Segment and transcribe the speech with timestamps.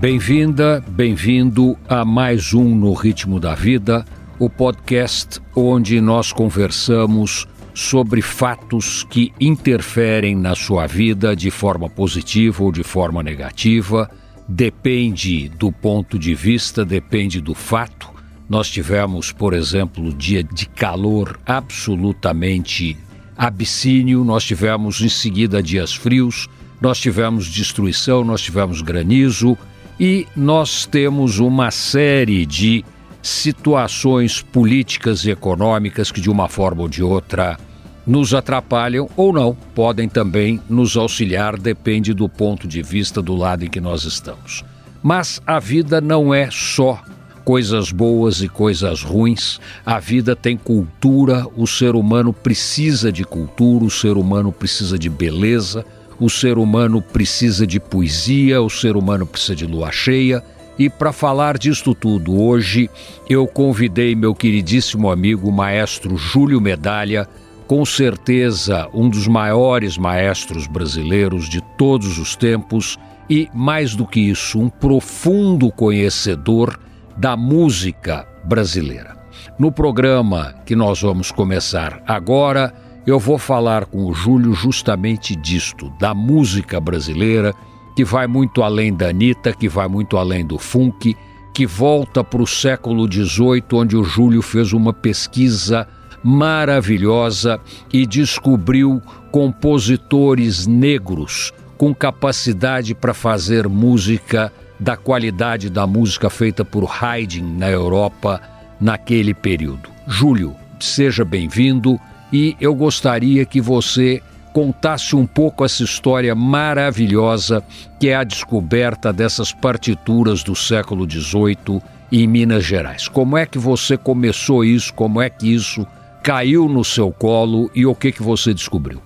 [0.00, 4.04] Bem-vinda, bem-vindo a mais um No Ritmo da Vida,
[4.38, 12.62] o podcast onde nós conversamos sobre fatos que interferem na sua vida de forma positiva
[12.62, 14.08] ou de forma negativa.
[14.48, 18.08] Depende do ponto de vista, depende do fato.
[18.48, 22.96] Nós tivemos, por exemplo, dia de calor absolutamente
[23.36, 26.48] abissínio, nós tivemos em seguida dias frios,
[26.80, 29.58] nós tivemos destruição, nós tivemos granizo
[29.98, 32.84] e nós temos uma série de
[33.22, 37.58] situações políticas e econômicas que, de uma forma ou de outra,
[38.06, 43.64] nos atrapalham ou não, podem também nos auxiliar, depende do ponto de vista do lado
[43.64, 44.64] em que nós estamos.
[45.02, 47.02] Mas a vida não é só
[47.44, 53.84] coisas boas e coisas ruins, a vida tem cultura, o ser humano precisa de cultura,
[53.84, 55.84] o ser humano precisa de beleza,
[56.20, 60.42] o ser humano precisa de poesia, o ser humano precisa de lua cheia.
[60.78, 62.88] E para falar disto tudo, hoje
[63.28, 67.28] eu convidei meu queridíssimo amigo, maestro Júlio Medalha,
[67.66, 72.96] com certeza um dos maiores maestros brasileiros de todos os tempos
[73.28, 76.78] e, mais do que isso, um profundo conhecedor
[77.16, 79.16] da música brasileira.
[79.58, 82.72] No programa que nós vamos começar agora,
[83.08, 87.54] eu vou falar com o Júlio justamente disto, da música brasileira,
[87.96, 91.16] que vai muito além da Anitta, que vai muito além do funk,
[91.54, 95.88] que volta para o século XVIII, onde o Júlio fez uma pesquisa
[96.22, 97.58] maravilhosa
[97.90, 99.00] e descobriu
[99.32, 107.70] compositores negros com capacidade para fazer música da qualidade da música feita por Haydn na
[107.70, 108.38] Europa
[108.78, 109.88] naquele período.
[110.06, 111.98] Júlio, seja bem-vindo
[112.32, 117.62] e eu gostaria que você contasse um pouco essa história maravilhosa
[118.00, 121.80] que é a descoberta dessas partituras do século XVIII
[122.10, 123.08] em Minas Gerais.
[123.08, 124.92] Como é que você começou isso?
[124.94, 125.86] Como é que isso
[126.22, 129.00] caiu no seu colo e o que que você descobriu?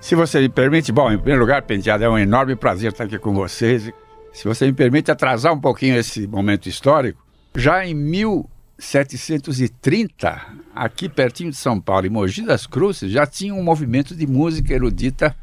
[0.00, 3.18] Se você me permite, bom, em primeiro lugar, Penteado, é um enorme prazer estar aqui
[3.18, 3.90] com vocês.
[4.32, 7.24] Se você me permite atrasar um pouquinho esse momento histórico,
[7.56, 8.48] já em mil
[8.78, 10.42] 730,
[10.74, 14.74] aqui pertinho de São Paulo, em Mogi das Cruzes, já tinha um movimento de música
[14.74, 15.34] erudita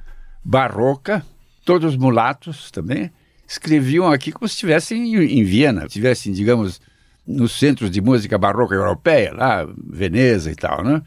[0.43, 1.25] barroca,
[1.63, 3.11] todos mulatos também,
[3.47, 6.81] escreviam aqui como se estivessem em, em Viena, estivessem, digamos,
[7.25, 11.01] nos centros de música barroca europeia, lá, Veneza e tal, né?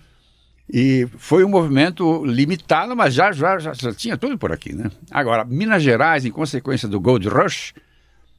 [0.72, 4.90] E foi um movimento limitado, mas já, já, já, já tinha tudo por aqui, né?
[5.10, 7.74] Agora, Minas Gerais, em consequência do Gold Rush,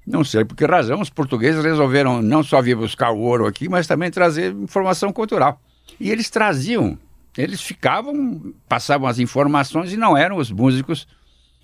[0.06, 3.68] não sei por que razão os portugueses resolveram não só vir buscar o ouro aqui,
[3.68, 5.60] mas também trazer informação cultural.
[6.00, 6.98] E eles traziam,
[7.38, 11.08] eles ficavam, passavam as informações e não eram os músicos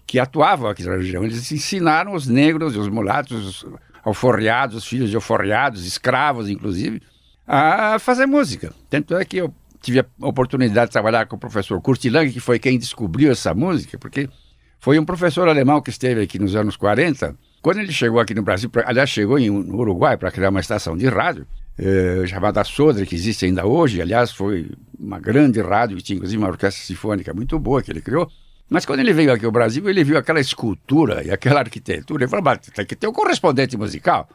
[0.07, 1.23] que atuavam aqui na região.
[1.23, 3.65] Eles ensinaram os negros, os mulatos, os
[4.03, 7.01] alforriados, os filhos de alforriados, escravos inclusive,
[7.47, 8.73] a fazer música.
[8.89, 12.39] Tanto é que eu tive a oportunidade de trabalhar com o professor Kurt Lang, que
[12.39, 14.27] foi quem descobriu essa música, porque
[14.79, 18.41] foi um professor alemão que esteve aqui nos anos 40 quando ele chegou aqui no
[18.41, 21.45] Brasil, pra, aliás, chegou em, no Uruguai para criar uma estação de rádio,
[21.77, 26.41] eh, chamada Sodre, que existe ainda hoje, aliás, foi uma grande rádio, que tinha inclusive
[26.41, 28.29] uma orquestra sinfônica muito boa que ele criou.
[28.69, 32.29] Mas quando ele veio aqui ao Brasil, ele viu aquela escultura e aquela arquitetura, ele
[32.29, 34.29] falou, tem que ter um correspondente musical.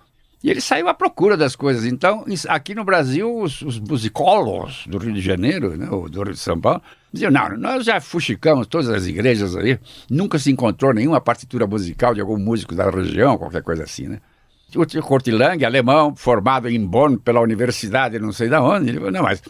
[0.44, 1.86] E ele saiu à procura das coisas.
[1.86, 6.34] Então, aqui no Brasil, os, os musicólogos do Rio de Janeiro, né, ou do Rio
[6.34, 6.82] de São Paulo,
[7.16, 9.78] diziam: não, nós já fuxicamos todas as igrejas aí,
[10.10, 14.20] nunca se encontrou nenhuma partitura musical de algum músico da região, qualquer coisa assim, né?
[14.74, 19.22] O Cortilang, alemão, formado em Bonn pela universidade, não sei de onde, ele falou: não,
[19.22, 19.42] mas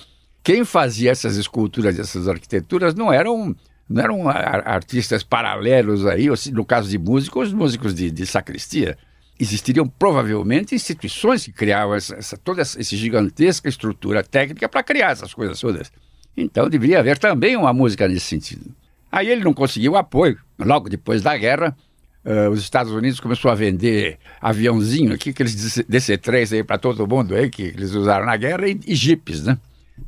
[0.43, 3.55] quem fazia essas esculturas, essas arquiteturas, não eram
[3.89, 8.99] não eram artistas paralelos aí, no caso de músicos, músicos de, de sacristia
[9.39, 15.35] existiriam provavelmente instituições que criavam essa, essa, toda essa gigantesca estrutura técnica para criar essas
[15.35, 15.93] coisas todas.
[16.37, 18.75] Então deveria haver também uma música nesse sentido.
[19.11, 20.39] Aí ele não conseguiu apoio.
[20.59, 21.77] Logo depois da guerra,
[22.25, 27.35] uh, os Estados Unidos começou a vender aviãozinho aqui, aqueles DC-3 aí para todo mundo
[27.35, 29.59] aí, que eles usaram na guerra, e, e jipes, né?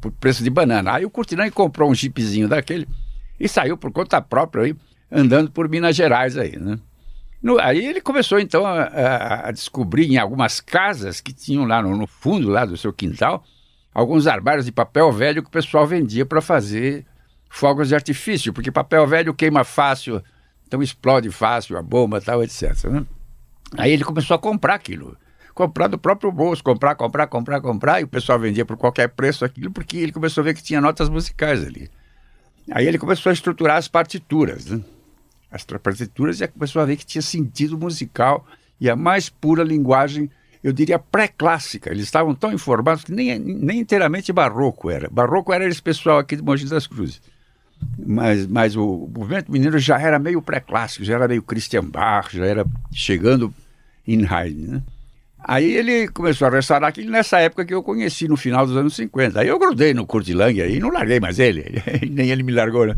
[0.00, 0.94] Por preço de banana.
[0.94, 2.86] Aí o Curtinani comprou um jipezinho daquele
[3.40, 4.76] e saiu por conta própria aí,
[5.10, 6.78] andando por Minas Gerais aí, né?
[7.40, 11.96] No, aí ele começou então a, a, descobrir em algumas casas que tinham lá no,
[11.96, 13.44] no, fundo lá do seu quintal
[13.98, 17.04] alguns armários de papel velho que o pessoal vendia para fazer
[17.50, 20.22] fogos de artifício, porque papel velho queima fácil,
[20.64, 22.84] então explode fácil a bomba tal, etc.
[22.84, 23.04] Né?
[23.76, 25.16] Aí ele começou a comprar aquilo,
[25.52, 29.44] comprar do próprio bolso, comprar, comprar, comprar, comprar, e o pessoal vendia por qualquer preço
[29.44, 31.90] aquilo, porque ele começou a ver que tinha notas musicais ali.
[32.70, 34.80] Aí ele começou a estruturar as partituras, né?
[35.50, 38.46] as partituras e começou a ver que tinha sentido musical
[38.80, 40.30] e a mais pura linguagem,
[40.62, 41.90] eu diria pré-clássica.
[41.90, 45.08] Eles estavam tão informados que nem, nem inteiramente barroco era.
[45.08, 47.20] Barroco era esse pessoal aqui de Mogi das Cruzes.
[47.98, 52.44] Mas, mas o movimento mineiro já era meio pré-clássico, já era meio Christian Bach, já
[52.44, 53.54] era chegando
[54.06, 54.82] em Haydn, né?
[55.38, 58.96] Aí ele começou a restaurar aquilo nessa época que eu conheci, no final dos anos
[58.96, 59.40] 50.
[59.40, 61.80] Aí eu grudei no Kurt Lang não larguei mais ele,
[62.10, 62.96] nem ele me largou, né?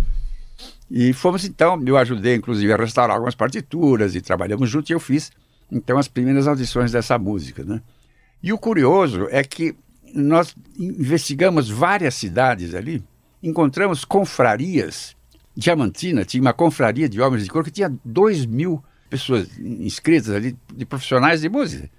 [0.91, 5.01] E fomos então, eu ajudei inclusive a restaurar algumas partituras e trabalhamos juntos e eu
[5.01, 5.31] fiz
[5.71, 7.81] então as primeiras audições dessa música, né?
[8.43, 9.75] E o curioso é que
[10.15, 13.03] nós investigamos várias cidades ali,
[13.43, 15.17] encontramos confrarias.
[15.57, 20.57] Diamantina tinha uma confraria de homens de cor que tinha dois mil pessoas inscritas ali,
[20.75, 21.91] de profissionais de música.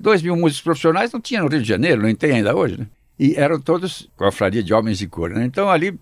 [0.00, 2.86] Dois mil músicos profissionais não tinha no Rio de Janeiro, nem tem ainda hoje, né?
[3.18, 5.30] E eram todos confraria de homens de cor.
[5.30, 5.44] Né?
[5.44, 5.98] Então ali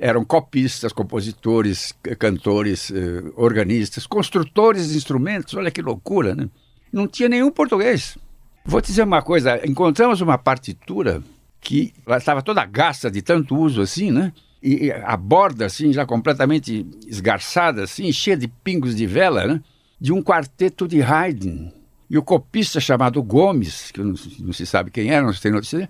[0.00, 6.48] eram copistas, compositores, cantores, eh, organistas, construtores de instrumentos, olha que loucura, né?
[6.90, 8.16] Não tinha nenhum português.
[8.64, 11.22] Vou te dizer uma coisa, encontramos uma partitura
[11.60, 14.32] que estava toda gasta de tanto uso assim, né?
[14.62, 19.60] E a borda assim já completamente esgarçada assim, cheia de pingos de vela, né?
[20.00, 21.70] De um quarteto de Haydn.
[22.08, 25.52] E o copista chamado Gomes, que não, não se sabe quem era, não se tem
[25.52, 25.88] notícia,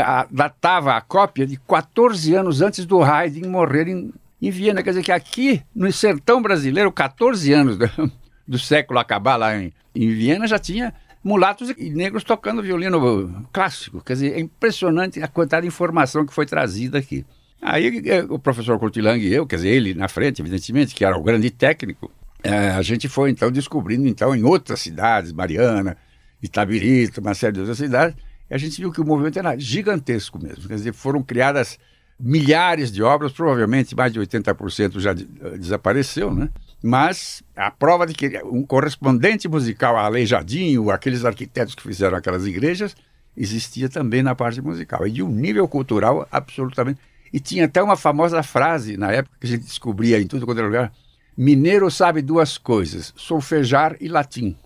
[0.00, 4.82] a, datava a cópia de 14 anos antes do Haydn morrer em, em Viena.
[4.82, 7.88] Quer dizer que aqui, no sertão brasileiro, 14 anos do,
[8.46, 10.92] do século acabar lá em, em Viena, já tinha
[11.22, 14.02] mulatos e negros tocando violino clássico.
[14.02, 17.24] Quer dizer, é impressionante a quantidade de informação que foi trazida aqui.
[17.62, 21.16] Aí é, o professor Cortilang e eu, quer dizer, ele na frente, evidentemente, que era
[21.16, 22.12] o grande técnico,
[22.42, 25.96] é, a gente foi então descobrindo então em outras cidades, Mariana,
[26.42, 28.14] Itabirito, uma série de outras cidades,
[28.50, 30.68] a gente viu que o movimento era gigantesco mesmo.
[30.68, 31.78] Quer dizer, foram criadas
[32.18, 36.48] milhares de obras, provavelmente mais de 80% já de, uh, desapareceu, né?
[36.82, 42.46] Mas a prova de que um correspondente musical a Aleijadinho, aqueles arquitetos que fizeram aquelas
[42.46, 42.94] igrejas,
[43.36, 45.06] existia também na parte musical.
[45.06, 47.00] E de um nível cultural absolutamente.
[47.32, 50.58] E tinha até uma famosa frase na época que a gente descobria em tudo quanto
[50.58, 50.92] era lugar:
[51.36, 54.56] Mineiro sabe duas coisas, solfejar e latim.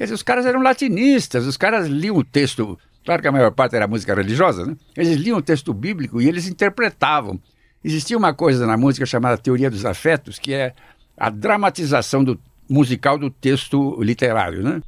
[0.00, 3.50] Quer dizer, os caras eram latinistas, os caras liam o texto Claro que a maior
[3.50, 4.74] parte era música religiosa, né?
[4.96, 7.38] Eles liam o texto bíblico e eles interpretavam.
[7.84, 10.72] Existia uma coisa na música chamada teoria dos afetos, que é
[11.18, 14.80] a dramatização do, musical do texto literário, né?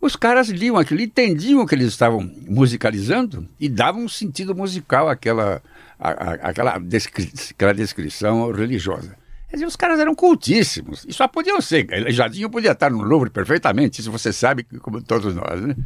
[0.00, 5.08] Os caras liam aquilo, entendiam o que eles estavam musicalizando e davam um sentido musical
[5.08, 5.60] àquela,
[5.98, 9.16] à, àquela, descri aquela descrição religiosa.
[9.52, 11.04] Quer dizer, os caras eram cultíssimos.
[11.06, 11.86] E só podiam ser.
[12.10, 15.76] Jadinho podia estar no Louvre perfeitamente, isso você sabe, como todos nós, né?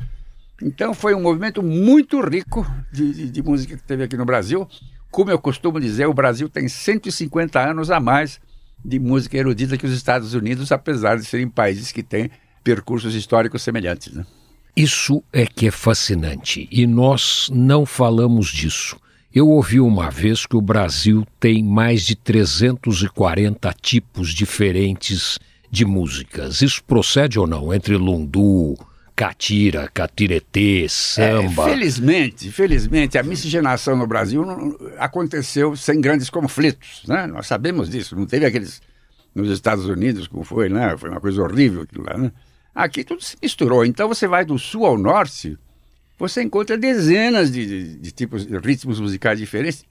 [0.62, 4.68] Então foi um movimento muito rico de, de, de, música que teve aqui no Brasil.
[5.10, 8.40] Como eu costumo dizer, o Brasil tem 150 anos a mais
[8.84, 12.30] de música erudita que os Estados Unidos, apesar de serem países que têm
[12.62, 14.14] percursos históricos semelhantes.
[14.14, 14.24] Né?
[14.76, 18.96] Isso é que é fascinante e nós não falamos disso.
[19.36, 25.38] Eu ouvi uma vez que o Brasil tem mais de 340 tipos diferentes
[25.70, 26.62] de músicas.
[26.62, 27.74] Isso procede ou não?
[27.74, 28.74] Entre lundu,
[29.14, 31.68] catira, catiretê, samba.
[31.68, 37.26] É, felizmente, felizmente, a miscigenação no Brasil não, aconteceu sem grandes conflitos, né?
[37.26, 38.80] Nós sabemos disso, não teve aqueles
[39.34, 40.96] nos Estados Unidos como foi, né?
[40.96, 42.32] Foi uma coisa horrível aquilo lá, né?
[42.74, 43.84] Aqui tudo se misturou.
[43.84, 45.58] Então você vai do sul ao norte,
[46.18, 49.84] você encontra dezenas de, de, de tipos, de ritmos musicais diferentes.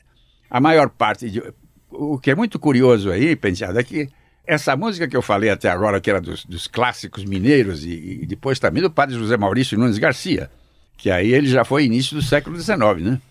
[0.50, 1.44] A maior parte de,
[1.92, 4.10] o que é muito curioso aí, penteado, é que
[4.46, 8.26] essa música que eu falei até agora, que era dos, dos clássicos mineiros, e, e,
[8.26, 10.50] depois também do padre José Maurício Nunes Garcia,
[10.98, 13.22] que aí ele já foi início do século XIX, né?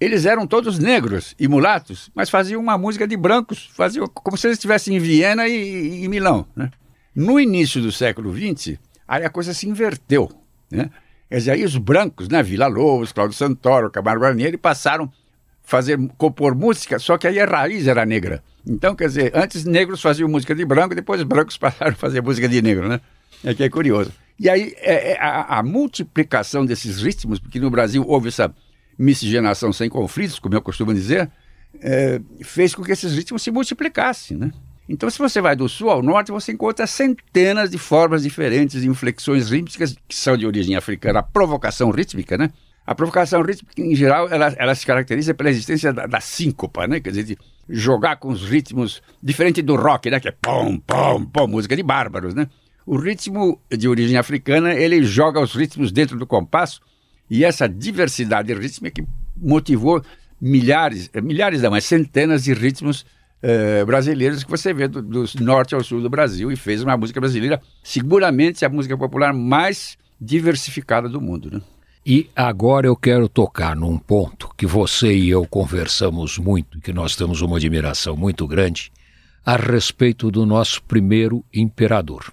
[0.00, 4.46] Eles eram todos negros e mulatos, mas faziam uma música de brancos, faziam como se
[4.46, 6.70] eles estivessem em Viena e, e, Milão, né?
[7.14, 10.30] No início do século XX, aí a coisa se inverteu,
[10.70, 10.88] né?
[11.30, 12.42] Quer dizer, aí os brancos, né?
[12.42, 15.10] Vila Lobos, Cláudio Santoro, Camargo Guarnieri, passaram
[15.62, 18.42] fazer, compor música, só que aí a raiz era negra.
[18.66, 22.48] Então, quer dizer, antes negros faziam música de branco, depois brancos passaram a fazer música
[22.48, 23.00] de negro, né?
[23.44, 24.12] É que é curioso.
[24.40, 28.52] E aí, é, é, a, a, multiplicação desses ritmos, porque no Brasil houve essa
[28.98, 31.30] miscigenação sem conflitos, como eu costumo dizer,
[31.80, 34.50] é, fez com que esses ritmos se multiplicassem, né?
[34.92, 38.88] Então, se você vai do sul ao norte, você encontra centenas de formas diferentes de
[38.88, 42.50] inflexões rítmicas que são de origem africana, a provocação rítmica, né?
[42.84, 46.98] A provocação rítmica, em geral, ela, ela se caracteriza pela existência da, da síncopa, né?
[46.98, 50.18] Quer dizer, de jogar com os ritmos, diferente do rock, né?
[50.18, 52.48] Que é pom, pom, pom, música de bárbaros, né?
[52.84, 56.80] O ritmo de origem africana, ele joga os ritmos dentro do compasso
[57.30, 60.02] e essa diversidade rítmica que motivou
[60.40, 63.06] milhares, milhares não, mas centenas de ritmos
[63.42, 66.96] eh, brasileiros que você vê do, do, norte ao sul do Brasil e fez uma
[66.96, 71.50] música brasileira, seguramente a música popular mais diversificada do mundo.
[71.50, 71.60] Né?
[72.04, 77.16] E agora eu quero tocar num ponto que você e eu conversamos muito que nós
[77.16, 78.90] temos uma admiração muito grande
[79.44, 82.32] a respeito do nosso primeiro imperador.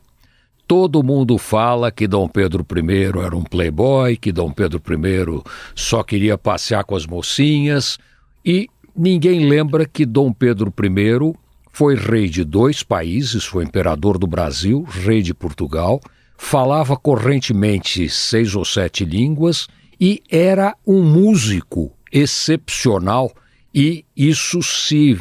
[0.67, 5.41] Todo mundo fala que Dom Pedro I era um playboy, que Dom Pedro I
[5.73, 7.97] só queria passear com as mocinhas
[8.43, 11.33] e ninguém lembra que Dom Pedro I
[11.71, 16.01] foi rei de dois países, foi imperador do Brasil, rei de Portugal,
[16.37, 19.67] falava correntemente seis ou sete línguas
[19.99, 23.31] e era um músico excepcional
[23.73, 25.19] e isso se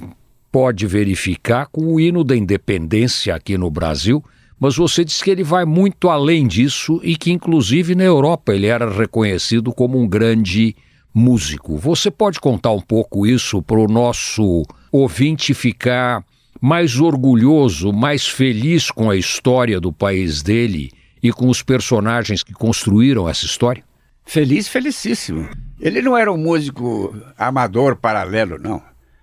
[0.51, 4.25] pode verificar com o hino da independência aqui no Brasil,
[4.59, 8.67] mas você diz que ele vai muito além disso e que, inclusive, na Europa ele
[8.67, 10.75] era reconhecido como um grande
[11.17, 11.79] músico.
[11.79, 16.23] Você pode contar um pouco isso para o nosso ouvinte ficar
[16.61, 20.93] mais orgulhoso, mais feliz com a história do país dele
[21.23, 23.83] e com os personagens que construíram essa história?
[24.27, 25.49] Feliz, felicíssimo.
[25.81, 28.83] Ele não era um músico amador paralelo, não.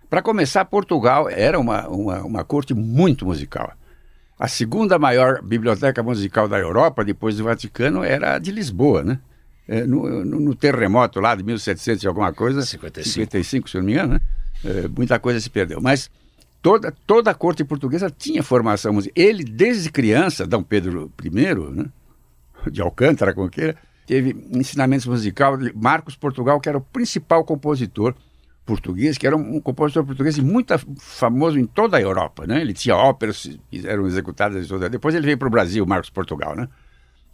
[0.09, 3.71] Para começar, Portugal era uma, uma, uma corte muito musical.
[4.39, 9.19] A segunda maior biblioteca musical da Europa, depois do Vaticano, era a de Lisboa, né?
[9.65, 13.85] É, no, no, terremoto lá de 1700 e alguma coisa, 55, 55 se eu não
[13.85, 14.21] me engano, né?
[14.65, 15.79] é, muita coisa se perdeu.
[15.81, 16.11] Mas
[16.61, 19.13] toda, toda a corte portuguesa tinha formação musical.
[19.15, 21.85] Ele, desde criança, Dom Pedro I, né?
[22.71, 28.15] de Alcântara, como queira, teve ensinamentos musicais de Marcos Portugal, que era o principal compositor
[28.65, 32.61] português, que era um, um compositor português muito famoso em toda a Europa, né?
[32.61, 34.89] Ele tinha óperas que eram executadas em toda.
[34.89, 36.67] Depois ele veio para o Brasil, Marcos Portugal, né?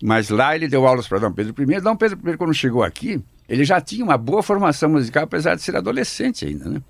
[0.02, 1.82] Mas lá ele deu aulas para Dom Pedro I.
[1.82, 5.62] Dom Pedro I, quando chegou aqui, ele já tinha uma boa formação musical, apesar de
[5.62, 6.82] ser adolescente ainda, né?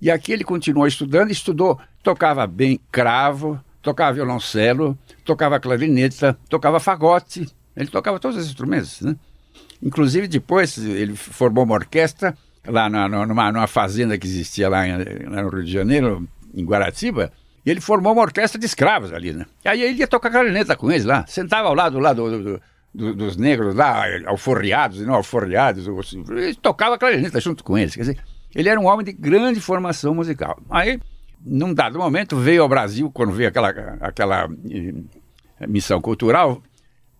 [0.00, 7.48] E aqui ele continuou estudando, estudou, tocava bem cravo, tocava violoncelo, tocava clarineta, tocava fagote,
[7.76, 9.16] ele tocava todos os instrumentos, né?
[9.82, 12.36] Inclusive depois ele formou uma orquestra
[12.66, 14.96] lá numa, numa, fazenda que existia lá, em,
[15.28, 17.32] lá, no Rio de Janeiro, em Guaratiba,
[17.68, 19.44] e ele formou uma orquestra de escravos ali, né?
[19.62, 22.62] E aí ele ia tocar clarineta com eles lá, sentava ao lado lá do, do,
[22.94, 25.86] do, dos negros lá, alforriados e não alforriados,
[26.30, 28.18] ele tocava clarineta junto com eles, quer dizer,
[28.54, 30.58] ele era um homem de grande formação musical.
[30.70, 30.98] Aí,
[31.44, 33.68] num dado momento, veio ao Brasil, quando veio aquela,
[34.00, 36.62] aquela eh, missão cultural,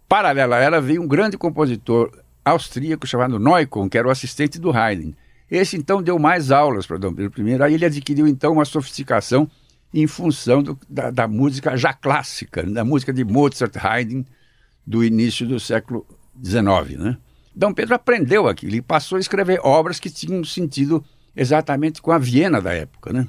[0.08, 2.10] paralela a ela veio um grande compositor
[2.42, 5.12] austríaco chamado Neukon, que era o assistente do Haydn.
[5.50, 9.46] Esse então deu mais aulas para Dom Pedro I, aí ele adquiriu então uma sofisticação
[9.92, 14.22] em função do, da, da, música já clássica, da música de Mozart, Haydn,
[14.86, 16.06] do início do século
[16.42, 16.98] XIX.
[16.98, 17.16] Né?
[17.54, 21.04] Dom Pedro aprendeu aquilo e passou a escrever obras que tinham sentido
[21.34, 23.12] exatamente com a Viena da época.
[23.12, 23.26] Né?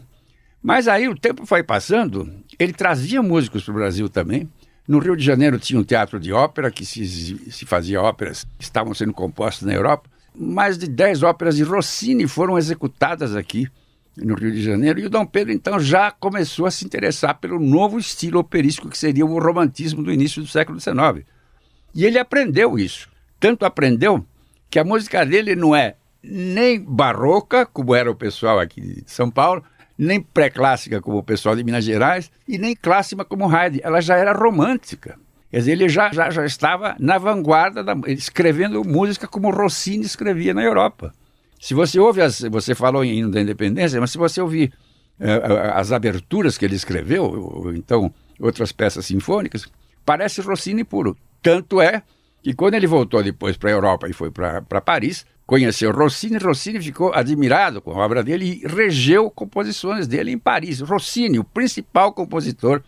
[0.62, 4.50] Mas aí o tempo foi passando, ele trazia músicos para o Brasil também.
[4.88, 7.06] No Rio de Janeiro tinha um teatro de ópera, que se,
[7.52, 12.28] se fazia óperas que estavam sendo compostas na Europa mais de 10 óperas de Rossini
[12.28, 13.68] foram executadas aqui
[14.24, 17.60] no Rio de Janeiro, e o Dom Pedro então já começou a se interessar pelo
[17.60, 21.26] novo estilo operístico que seria o romantismo do início do século XIX.
[21.94, 23.10] E ele aprendeu isso.
[23.40, 24.26] Tanto aprendeu
[24.70, 29.32] que a música dele não é nem barroca, como era o pessoal aqui de São
[29.32, 29.64] Paulo,
[29.98, 33.80] nem pré-clássica, como o pessoal de Minas Gerais, e nem clássica como Haydn.
[33.84, 35.18] Ela já era romântica.
[35.50, 40.54] Quer dizer, ele já, já, já estava na vanguarda, da, escrevendo música como Rossini escrevia
[40.54, 41.14] na Europa.
[41.60, 44.74] Se você ouve, as, você falou em Hino da Independência, mas se você ouvir
[45.20, 49.68] uh, as aberturas que ele escreveu, ou, então outras peças sinfônicas,
[50.06, 51.18] parece Rossini puro.
[51.44, 52.02] Tanto é
[52.42, 56.82] que quando ele voltou depois para a Europa e foi para Paris, conheceu Rossini, Rossini
[56.82, 60.80] ficou admirado com a obra dele e regeu composições dele em Paris.
[60.80, 62.82] Rossini, o principal compositor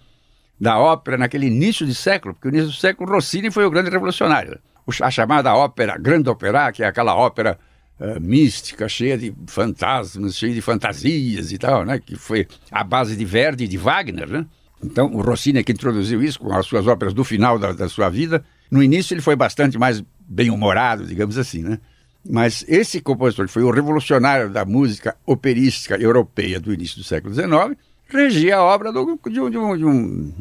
[0.59, 3.89] da ópera naquele início de século, porque no início do século Rossini foi o grande
[3.89, 4.59] revolucionário.
[5.01, 7.57] A chamada ópera, grande ópera, que é aquela ópera
[8.01, 11.99] uh, mística, cheia de fantasmas, cheia de fantasias e tal, né?
[11.99, 14.27] que foi a base de Verdi e de Wagner.
[14.27, 14.45] Né?
[14.83, 17.87] Então, o Rossini é que introduziu isso com as suas óperas do final da, da
[17.87, 18.43] sua vida.
[18.69, 21.79] No início ele foi bastante mais bem-humorado, digamos assim, né?
[22.27, 27.33] Mas esse compositor, que foi o revolucionário da música operística europeia do início do século
[27.33, 27.75] XIX,
[28.07, 30.33] regia a obra do, de, um, de, um, de, um,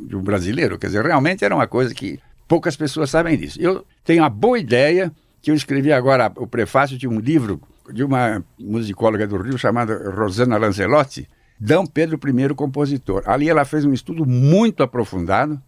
[0.00, 0.78] de, um, brasileiro.
[0.78, 3.60] Quer dizer, realmente era uma coisa que poucas pessoas sabem disso.
[3.60, 5.12] Eu tenho a boa ideia
[5.48, 7.58] que eu escrevi agora o prefácio de um livro
[7.90, 11.26] de uma musicóloga do Rio chamada Rosana Lancelotti,
[11.58, 13.22] Dom Pedro I compositor.
[13.24, 15.58] Ali ela fez um estudo muito aprofundado.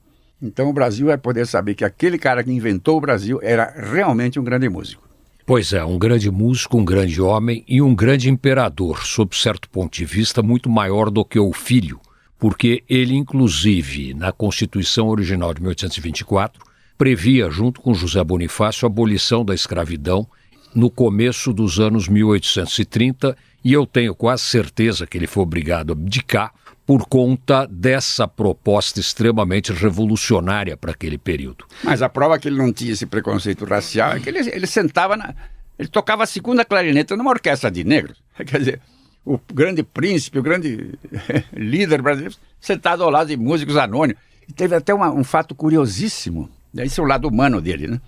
[0.42, 4.38] Então o Brasil vai poder saber que aquele cara que inventou o Brasil era realmente
[4.38, 5.02] um grande músico.
[5.46, 9.96] Pois é, um grande músico, um grande homem e um grande imperador, sob certo ponto
[9.96, 11.98] de vista, muito maior do que o filho,
[12.38, 16.69] porque ele, inclusive, na Constituição original de 1824,
[17.00, 20.28] previa, junto com José Bonifácio, a abolição da escravidão
[20.74, 25.92] no começo dos anos 1830, e eu tenho quase certeza que ele foi obrigado a
[25.94, 26.52] abdicar
[26.84, 31.64] por conta dessa proposta extremamente revolucionária para aquele período.
[31.82, 35.16] Mas a prova que ele não tinha esse preconceito racial é que ele, ele sentava
[35.16, 35.34] na.
[35.78, 38.22] Ele tocava a segunda clarineta numa orquestra de negros.
[38.44, 38.80] Quer dizer,
[39.24, 40.90] o grande príncipe, o grande
[41.56, 44.20] líder brasileiro, sentado ao lado de músicos anônimos.
[44.46, 46.50] E teve até uma, um fato curiosíssimo.
[46.76, 48.00] Esse é o lado humano dele, né?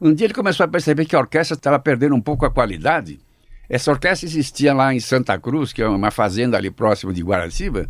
[0.00, 3.18] Um dia ele começou a perceber que a orquestra estava perdendo um pouco a qualidade.
[3.68, 7.88] Essa orquestra existia lá em Santa Cruz, que é uma fazenda ali próximo de Guaraciba,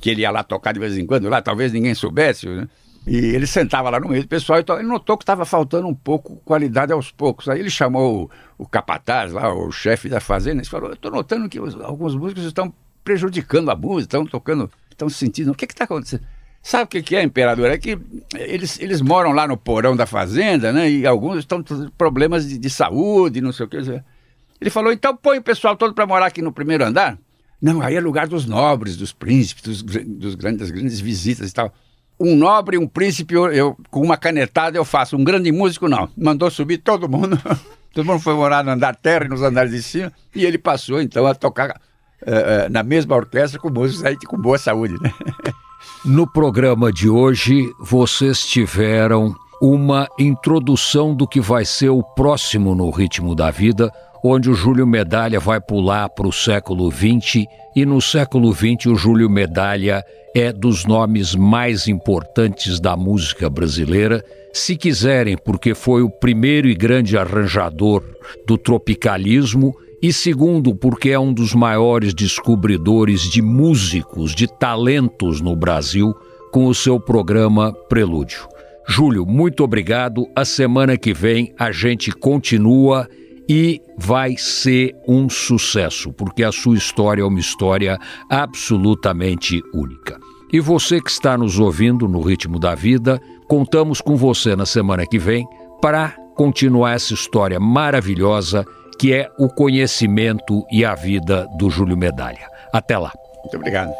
[0.00, 2.68] que ele ia lá tocar de vez em quando, lá talvez ninguém soubesse, né?
[3.06, 5.94] E ele sentava lá no meio do pessoal e ele notou que estava faltando um
[5.94, 7.48] pouco qualidade aos poucos.
[7.48, 11.10] Aí ele chamou o, o capataz lá, o chefe da fazenda, e falou: Eu estou
[11.10, 12.72] notando que os, alguns músicos estão
[13.04, 15.52] prejudicando a música, estão tocando, estão sentindo.
[15.52, 16.24] O que está acontecendo?
[16.64, 17.70] Sabe o que, que é, imperador?
[17.70, 17.98] É que
[18.34, 20.90] eles, eles moram lá no porão da fazenda, né?
[20.90, 23.76] E alguns estão com problemas de, de saúde, não sei o que.
[23.76, 27.18] Ele falou: então põe o pessoal todo para morar aqui no primeiro andar.
[27.60, 31.52] Não, aí é lugar dos nobres, dos príncipes, dos, dos grandes, das grandes visitas e
[31.52, 31.70] tal.
[32.18, 35.18] Um nobre, um príncipe, eu, eu, com uma canetada eu faço.
[35.18, 36.08] Um grande músico, não.
[36.16, 37.38] Mandou subir todo mundo.
[37.92, 40.10] todo mundo foi morar no andar terra e nos andares de cima.
[40.34, 44.38] E ele passou, então, a tocar uh, uh, na mesma orquestra com músicos aí com
[44.38, 45.12] boa saúde, né?
[46.04, 52.90] No programa de hoje, vocês tiveram uma introdução do que vai ser o próximo no
[52.90, 53.90] Ritmo da Vida,
[54.22, 58.94] onde o Júlio Medalha vai pular para o século XX, e no século XX o
[58.94, 60.02] Júlio Medalha
[60.34, 66.74] é dos nomes mais importantes da música brasileira, se quiserem, porque foi o primeiro e
[66.74, 68.02] grande arranjador
[68.46, 69.74] do tropicalismo,
[70.04, 76.14] e segundo, porque é um dos maiores descobridores de músicos, de talentos no Brasil,
[76.52, 78.46] com o seu programa Prelúdio.
[78.86, 80.26] Júlio, muito obrigado.
[80.36, 83.08] A semana que vem a gente continua
[83.48, 90.20] e vai ser um sucesso, porque a sua história é uma história absolutamente única.
[90.52, 95.06] E você que está nos ouvindo no Ritmo da Vida, contamos com você na semana
[95.06, 95.46] que vem
[95.80, 98.66] para continuar essa história maravilhosa
[98.98, 102.48] que é o conhecimento e a vida do Júlio Medalha.
[102.72, 103.12] Até lá.
[103.42, 103.92] Muito obrigado.